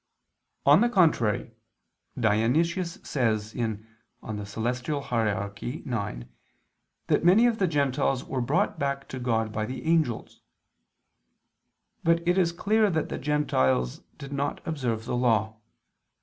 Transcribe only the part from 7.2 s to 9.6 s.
many of the Gentiles were brought back to God